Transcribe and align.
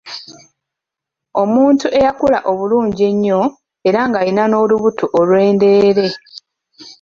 Omuntu 1.41 1.85
eyakula 1.99 2.39
obulungi 2.51 3.01
ennyo 3.11 3.41
era 3.87 3.99
ng'alina 4.07 4.43
n'olubuto 4.47 5.05
olwendeere. 5.19 6.07